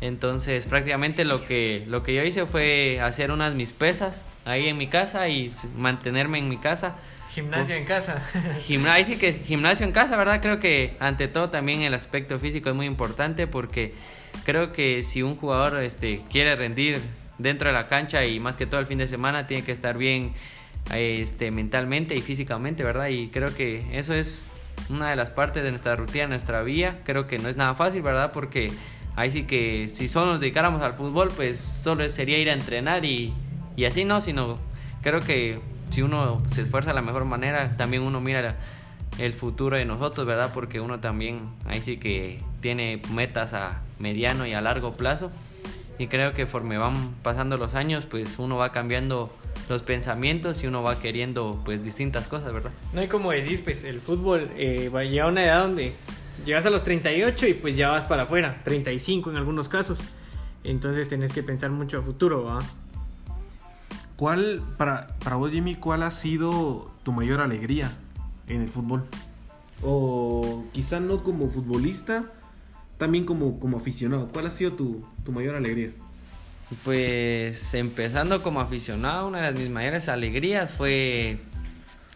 [0.00, 4.78] Entonces prácticamente lo que, lo que yo hice fue hacer unas mis pesas ahí en
[4.78, 6.96] mi casa y mantenerme en mi casa.
[7.30, 8.22] Gimnasia en casa.
[8.66, 10.40] Gimnasio, sí que gimnasio en casa, ¿verdad?
[10.40, 13.94] Creo que ante todo también el aspecto físico es muy importante porque
[14.44, 16.98] creo que si un jugador este, quiere rendir
[17.38, 19.98] dentro de la cancha y más que todo el fin de semana tiene que estar
[19.98, 20.32] bien
[20.94, 23.08] este, mentalmente y físicamente, ¿verdad?
[23.08, 24.46] Y creo que eso es
[24.88, 27.00] una de las partes de nuestra rutina, nuestra vía.
[27.04, 28.32] Creo que no es nada fácil, ¿verdad?
[28.32, 28.68] Porque
[29.18, 33.04] ahí sí que si solo nos dedicáramos al fútbol, pues solo sería ir a entrenar
[33.04, 33.34] y,
[33.74, 34.56] y así no, sino
[35.02, 35.58] creo que
[35.90, 38.56] si uno se esfuerza de la mejor manera, también uno mira
[39.18, 40.52] el futuro de nosotros, ¿verdad?
[40.54, 45.32] Porque uno también ahí sí que tiene metas a mediano y a largo plazo.
[45.98, 49.32] Y creo que conforme van pasando los años, pues uno va cambiando
[49.68, 52.70] los pensamientos y uno va queriendo pues distintas cosas, ¿verdad?
[52.92, 55.94] No hay como decir, pues el fútbol eh, va a llegar a una edad donde
[56.44, 59.98] llegas a los 38 y pues ya vas para afuera, 35 en algunos casos.
[60.64, 62.58] Entonces tenés que pensar mucho a futuro, ¿va?
[64.16, 67.92] ¿Cuál, para, para vos, Jimmy, cuál ha sido tu mayor alegría
[68.48, 69.04] en el fútbol?
[69.82, 72.24] O quizá no como futbolista,
[72.96, 74.28] también como, como aficionado.
[74.28, 75.92] ¿Cuál ha sido tu, tu mayor alegría?
[76.84, 81.38] Pues empezando como aficionado, una de mis mayores alegrías fue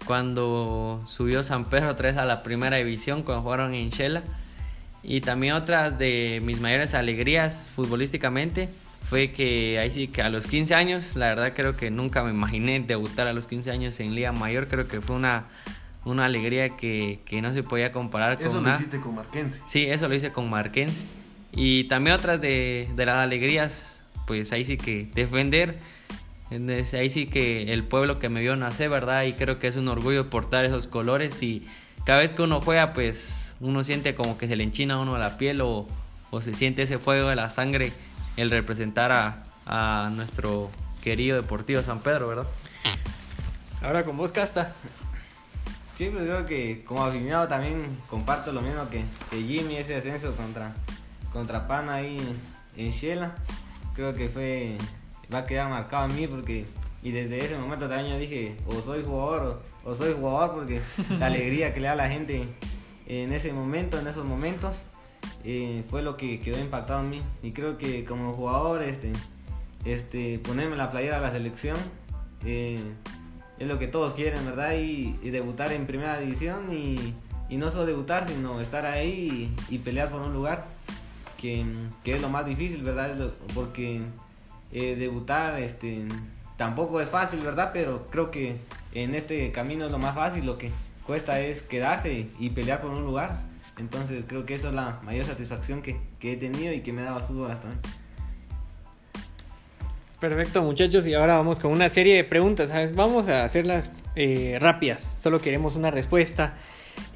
[0.06, 4.22] cuando subió San Pedro otra vez a la primera división cuando jugaron en Shela.
[5.02, 8.68] Y también otras de mis mayores alegrías futbolísticamente
[9.08, 12.30] fue que ahí sí que a los 15 años, la verdad creo que nunca me
[12.30, 15.46] imaginé debutar a los 15 años en Liga Mayor, creo que fue una,
[16.04, 18.76] una alegría que, que no se podía comparar con Eso lo nada.
[18.76, 19.60] hiciste con Marquense.
[19.66, 21.04] Sí, eso lo hice con Marquense.
[21.54, 25.78] Y también otras de, de las alegrías, pues ahí sí que defender.
[26.92, 29.24] Ahí sí que el pueblo que me vio nacer, ¿verdad?
[29.24, 31.42] Y creo que es un orgullo portar esos colores.
[31.42, 31.66] Y
[32.04, 35.16] cada vez que uno juega, pues uno siente como que se le enchina a uno
[35.18, 35.86] la piel o,
[36.30, 37.92] o se siente ese fuego de la sangre
[38.36, 40.70] el representar a, a nuestro
[41.02, 42.46] querido Deportivo San Pedro, ¿verdad?
[43.82, 44.72] Ahora con vos, Casta.
[45.96, 50.34] Sí, pues creo que como aficionado también comparto lo mismo que, que Jimmy, ese ascenso
[50.34, 50.72] contra,
[51.32, 52.16] contra Pana ahí
[52.76, 53.34] en Shela.
[53.94, 54.78] Creo que fue,
[55.32, 56.64] va a quedar marcado en mí porque,
[57.02, 60.80] y desde ese momento también yo dije, o soy jugador o, o soy jugador porque
[61.18, 62.46] la alegría que le da a la gente
[63.06, 64.76] en ese momento, en esos momentos,
[65.44, 67.22] eh, fue lo que quedó impactado en mí.
[67.42, 69.12] Y creo que como jugador, este,
[69.84, 71.76] este, ponerme la playera de la selección,
[72.44, 72.82] eh,
[73.58, 74.74] es lo que todos quieren, ¿verdad?
[74.74, 77.14] Y, y debutar en primera división y,
[77.48, 80.66] y no solo debutar, sino estar ahí y, y pelear por un lugar,
[81.36, 81.64] que,
[82.04, 83.30] que es lo más difícil, ¿verdad?
[83.54, 84.00] Porque
[84.72, 86.04] eh, debutar este,
[86.56, 87.70] tampoco es fácil, ¿verdad?
[87.72, 88.56] Pero creo que
[88.92, 90.70] en este camino es lo más fácil, lo que
[91.06, 93.40] cuesta es quedarse y pelear por un lugar.
[93.78, 97.02] Entonces creo que eso es la mayor satisfacción que, que he tenido y que me
[97.02, 97.74] ha dado el fútbol hasta hoy.
[100.22, 101.04] Perfecto, muchachos.
[101.06, 102.68] Y ahora vamos con una serie de preguntas.
[102.68, 102.94] ¿sabes?
[102.94, 105.02] Vamos a hacerlas eh, rápidas.
[105.20, 106.54] Solo queremos una respuesta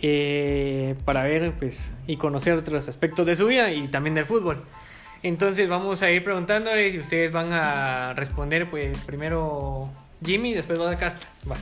[0.02, 4.64] eh, para ver pues, y conocer otros aspectos de su vida y también del fútbol.
[5.22, 9.90] Entonces vamos a ir preguntándoles y ustedes van a responder pues primero
[10.24, 11.26] Jimmy, después va a Casta.
[11.50, 11.56] Va.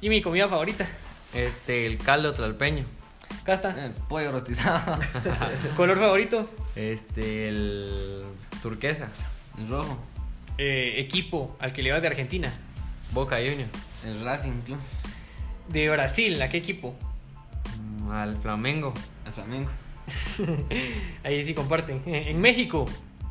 [0.00, 0.86] Jimmy, comida favorita.
[1.34, 2.84] Este, el caldo tlalpeño.
[3.44, 3.74] Casta.
[3.76, 4.98] Eh, pollo rostizado,
[5.76, 6.50] Color favorito.
[6.76, 8.22] Este, el
[8.62, 9.08] turquesa.
[9.58, 9.98] el rojo,
[10.58, 12.52] Eh, equipo al que le vas de Argentina.
[13.12, 13.68] Boca Junior.
[14.04, 14.78] el Racing Club,
[15.68, 16.94] De Brasil, ¿a qué equipo?
[17.80, 18.92] Mm, Al Flamengo.
[19.26, 19.70] el Flamengo.
[21.24, 22.02] Ahí sí comparten.
[22.06, 22.86] En México,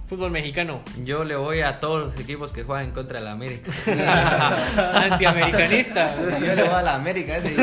[0.08, 0.82] fútbol mexicano.
[1.04, 3.72] Yo le voy a todos los equipos que juegan contra el América.
[4.94, 6.16] Antiamericanista.
[6.40, 7.56] Yo le voy a la América, ese.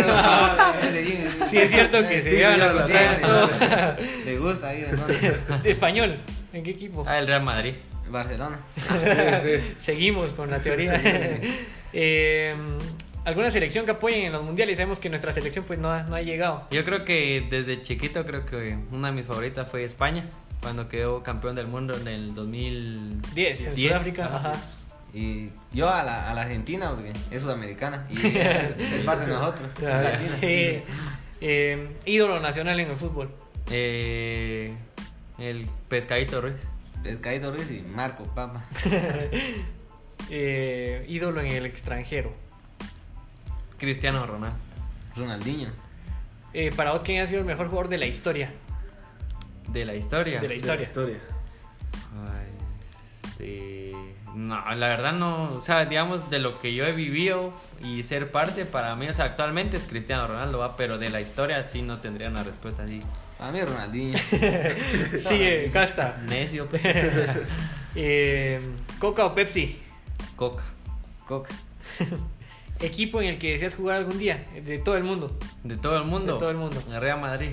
[1.50, 4.24] Sí, es cierto que se Sí, llevan la sí, contraria sí, todo.
[4.24, 5.58] Le gusta ahí, ¿no?
[5.64, 6.16] Español,
[6.52, 7.04] ¿en qué equipo?
[7.06, 7.74] Ah, el Real Madrid.
[8.08, 8.58] Barcelona.
[9.80, 11.00] Seguimos con la teoría.
[11.92, 12.54] Eh,
[13.26, 14.76] ¿Alguna selección que apoyen en los mundiales?
[14.76, 16.68] Sabemos que nuestra selección pues no ha, no ha llegado.
[16.70, 20.30] Yo creo que desde chiquito creo que una de mis favoritas fue España.
[20.62, 23.34] Cuando quedó campeón del mundo en el 2010.
[23.34, 23.76] 10 en.
[23.76, 24.26] Sudáfrica.
[24.26, 24.52] Ajá.
[25.12, 28.06] Y yo a la, a la Argentina, porque es sudamericana.
[28.10, 29.72] Y es parte de nosotros.
[30.40, 30.82] Sí.
[31.40, 33.34] Eh, ídolo nacional en el fútbol.
[33.72, 34.72] Eh,
[35.38, 36.62] el Pescadito Ruiz.
[37.02, 38.64] Pescadito Ruiz y Marco Papa.
[40.28, 42.32] Eh, ídolo en el extranjero.
[43.78, 44.56] Cristiano Ronaldo.
[45.14, 45.70] Ronaldinho.
[46.52, 48.50] Eh, para vos, ¿quién ha sido el mejor jugador de la historia?
[49.68, 50.40] De la historia.
[50.40, 50.84] De la historia.
[50.84, 51.18] historia.
[52.14, 52.46] Ay,
[53.24, 53.92] este,
[54.34, 55.48] No, la verdad no.
[55.48, 59.12] O sea, digamos, de lo que yo he vivido y ser parte, para mí, o
[59.12, 60.76] sea, actualmente es Cristiano Ronaldo, ¿va?
[60.76, 63.02] pero de la historia sí no tendría una respuesta así
[63.38, 64.18] A mí Ronaldinho.
[65.20, 66.22] Sigue, Casta.
[66.26, 66.68] Necio.
[67.98, 68.60] Eh,
[68.98, 69.80] ¿Coca o Pepsi?
[70.36, 70.62] Coca.
[71.26, 71.48] Coca.
[72.80, 75.36] Equipo en el que deseas jugar algún día, de todo el mundo.
[75.64, 76.34] De todo el mundo.
[76.34, 76.82] De todo el mundo.
[76.90, 77.50] El Real Madrid.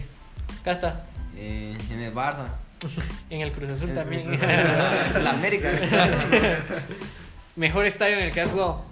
[0.63, 1.05] Casta.
[1.35, 2.47] Eh, en el Barça.
[3.29, 4.39] En el Cruz Azul también.
[4.39, 5.71] La América.
[7.55, 8.83] Mejor estadio en el que has jugado.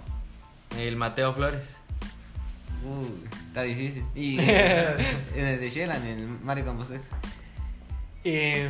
[0.78, 1.76] El Mateo Flores.
[2.84, 4.04] Uy, está difícil.
[4.14, 7.02] Y en el de Shela, en el Mario Camposeca.
[8.24, 8.68] Eh,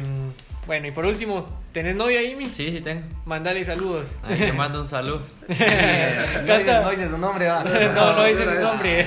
[0.67, 2.47] bueno, y por último, ¿tenés novia, Jimmy?
[2.47, 3.03] Sí, sí tengo.
[3.25, 4.09] Mandale saludos.
[4.23, 5.23] Ahí te mando un saludo.
[5.49, 7.65] No dice, no dice su nombre, va.
[7.95, 9.07] No, no dice su nombre.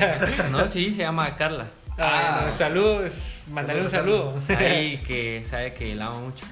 [0.52, 1.68] No, sí, se llama Carla.
[1.98, 3.44] Ah, no, saludos.
[3.50, 4.34] Mandale un saludo.
[4.50, 6.46] Ahí que sabe que la amo mucho.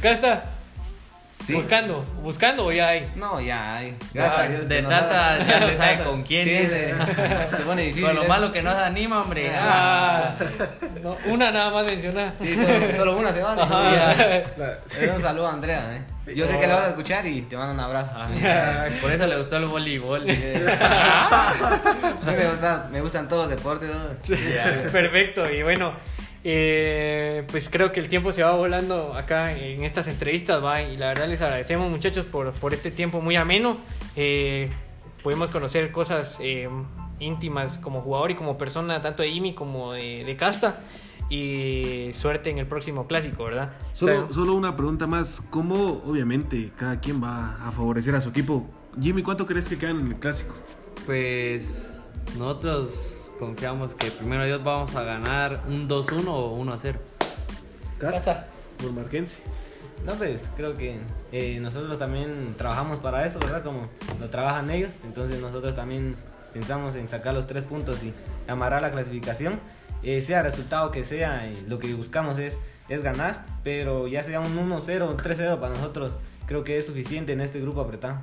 [0.00, 0.44] Casta.
[1.46, 1.54] Sí.
[1.54, 3.10] Buscando, buscando o ya hay.
[3.16, 3.96] No, ya, ay.
[4.14, 4.68] Gracias a Dios.
[4.68, 6.94] de ha- ya no sabe con quién Sí, dice.
[7.50, 8.04] Se, se pone difícil.
[8.04, 8.28] Con lo eso.
[8.28, 9.50] malo que nos anima, hombre.
[9.54, 10.34] Ah.
[11.02, 12.32] No, una nada más menciona.
[12.38, 13.40] Sí, solo, solo una se.
[15.04, 16.02] Es un saludo a Andrea, eh.
[16.36, 18.12] Yo sé que la vas a escuchar y te mando un abrazo.
[18.16, 20.22] Ah, Por eso le gustó el voleibol.
[20.28, 20.64] Eh,
[22.24, 23.90] me, gusta- me gustan todos los deportes.
[23.90, 24.90] ¿no?
[24.92, 25.94] Perfecto, y bueno,
[26.44, 30.82] eh, pues creo que el tiempo se va volando acá en estas entrevistas, ¿va?
[30.82, 33.78] y la verdad les agradecemos muchachos por, por este tiempo muy ameno.
[34.16, 34.70] Eh,
[35.22, 36.68] pudimos conocer cosas eh,
[37.20, 40.80] íntimas como jugador y como persona, tanto de Jimmy como de, de Casta,
[41.30, 43.72] y suerte en el próximo clásico, ¿verdad?
[43.94, 45.40] Solo, O sea, solo una pregunta más.
[45.48, 48.68] ¿Cómo, obviamente, cada quien va a favorecer a su equipo?
[49.00, 50.54] Jimmy, ¿cuánto crees que quedan en el clásico?
[51.06, 56.94] Pues nosotros confiamos que primero Dios vamos a ganar un 2-1 o 1-0.
[57.98, 58.46] Casta.
[58.78, 59.42] Por Marquense.
[60.06, 61.00] No, pues creo que
[61.32, 63.64] eh, nosotros también trabajamos para eso, ¿verdad?
[63.64, 63.88] Como
[64.20, 64.92] lo trabajan ellos.
[65.02, 66.14] Entonces nosotros también
[66.52, 68.14] pensamos en sacar los tres puntos y
[68.46, 69.58] amarrar la clasificación.
[70.04, 72.56] Eh, sea resultado que sea, eh, lo que buscamos es,
[72.88, 73.44] es ganar.
[73.64, 76.12] Pero ya sea un 1-0, un 3-0 para nosotros,
[76.46, 78.20] creo que es suficiente en este grupo apretado.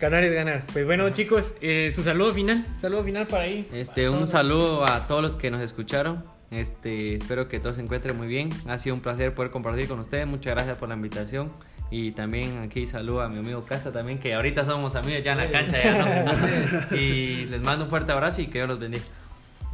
[0.00, 0.64] Ganar es ganar.
[0.72, 2.66] Pues bueno, chicos, eh, su saludo final.
[2.80, 3.68] Saludo final para ahí.
[3.72, 6.24] Este, un saludo a todos los que nos escucharon.
[6.50, 8.50] Este, espero que todos se encuentren muy bien.
[8.68, 10.26] Ha sido un placer poder compartir con ustedes.
[10.26, 11.52] Muchas gracias por la invitación.
[11.90, 15.38] Y también aquí saludo a mi amigo Casta también, que ahorita somos amigos ya en
[15.38, 16.96] la cancha, ya no.
[16.96, 19.04] Y les mando un fuerte abrazo y que Dios los bendiga.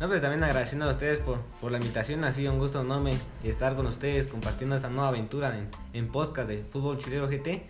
[0.00, 2.24] No, pues también agradeciendo a ustedes por, por la invitación.
[2.24, 3.12] Ha sido un gusto enorme
[3.44, 7.62] estar con ustedes compartiendo esta nueva aventura en, en podcast de Fútbol Chilero GT.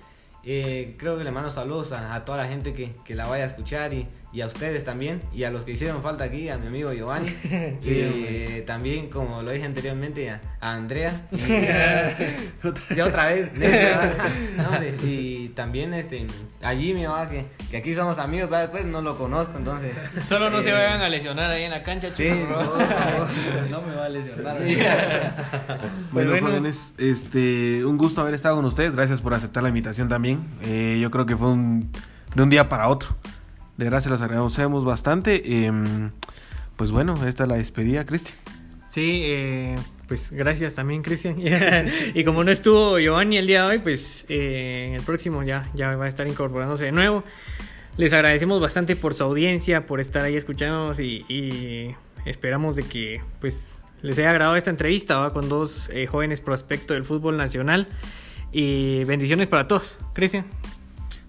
[0.42, 3.44] Eh, creo que le mando saludos a, a toda la gente que, que la vaya
[3.44, 5.20] a escuchar y, y a ustedes también.
[5.34, 7.28] Y a los que hicieron falta aquí, a mi amigo Giovanni.
[7.80, 8.64] Sí, y hombre.
[8.66, 11.26] también, como lo dije anteriormente, a, a Andrea.
[11.32, 13.50] Y, y otra vez.
[14.56, 16.26] No, y también este,
[16.62, 17.28] a Jimmy, ¿va?
[17.28, 18.60] que, que aquí somos amigos, ¿va?
[18.60, 19.92] después no lo conozco, entonces.
[20.24, 22.66] Solo no se eh, vayan a lesionar ahí en la cancha, Sí, chicos.
[23.70, 24.58] no, me va a lesionar.
[26.12, 26.46] Bueno, bueno.
[26.46, 28.92] jóvenes, este, un gusto haber estado con ustedes.
[28.92, 30.44] Gracias por aceptar la invitación también.
[30.62, 31.90] Eh, yo creo que fue un,
[32.34, 33.16] de un día para otro.
[33.80, 35.64] De se los agradecemos bastante.
[35.64, 36.10] Em,
[36.76, 38.36] pues bueno, esta es la despedida, Cristian.
[38.90, 39.74] Sí, eh,
[40.06, 41.36] pues gracias también, Cristian.
[42.14, 45.62] y como no estuvo Giovanni el día de hoy, pues eh, en el próximo ya,
[45.72, 47.24] ya va a estar incorporándose de nuevo.
[47.96, 53.82] Les agradecemos bastante por su audiencia, por estar ahí escuchándonos y, esperamos de que pues
[54.02, 57.88] les haya agradado esta entrevista con dos eh, jóvenes prospectos del fútbol nacional.
[58.52, 59.96] Y bendiciones para todos.
[60.12, 60.44] Cristian.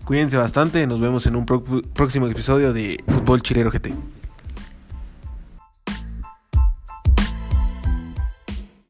[0.06, 0.86] Cuídense bastante.
[0.88, 3.94] Nos vemos en un próximo episodio de Fútbol Chilero GT.